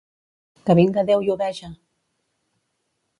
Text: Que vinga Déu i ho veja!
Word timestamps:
Que 0.69 0.75
vinga 0.79 1.03
Déu 1.11 1.25
i 1.27 1.29
ho 1.33 1.37
veja! 1.43 1.69